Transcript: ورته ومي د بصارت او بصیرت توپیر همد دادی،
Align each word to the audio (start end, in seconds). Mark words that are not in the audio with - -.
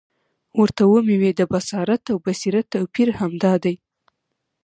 ورته 0.59 0.83
ومي 0.91 1.31
د 1.35 1.41
بصارت 1.51 2.03
او 2.11 2.17
بصیرت 2.25 2.65
توپیر 2.73 3.07
همد 3.19 3.39
دادی، 3.43 3.75